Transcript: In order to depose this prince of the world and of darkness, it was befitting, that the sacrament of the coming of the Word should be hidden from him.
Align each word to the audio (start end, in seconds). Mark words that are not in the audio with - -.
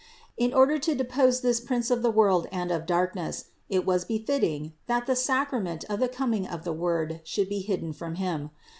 In 0.35 0.51
order 0.51 0.79
to 0.79 0.95
depose 0.95 1.41
this 1.41 1.59
prince 1.59 1.91
of 1.91 2.01
the 2.01 2.09
world 2.09 2.47
and 2.51 2.71
of 2.71 2.87
darkness, 2.87 3.51
it 3.69 3.85
was 3.85 4.03
befitting, 4.03 4.73
that 4.87 5.05
the 5.05 5.15
sacrament 5.15 5.85
of 5.89 5.99
the 5.99 6.09
coming 6.09 6.47
of 6.47 6.63
the 6.63 6.73
Word 6.73 7.21
should 7.23 7.49
be 7.49 7.59
hidden 7.59 7.93
from 7.93 8.15
him. 8.15 8.49